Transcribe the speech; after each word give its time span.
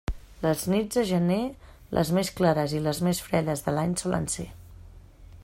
Les 0.43 0.61
nits 0.73 0.95
de 0.95 1.03
gener 1.09 1.37
les 1.97 2.13
més 2.19 2.33
clares 2.41 2.75
i 2.79 2.83
les 2.87 3.03
més 3.09 3.23
fredes 3.27 3.65
de 3.69 3.77
l'any 3.79 3.95
solen 4.05 4.29
ser. 4.39 4.49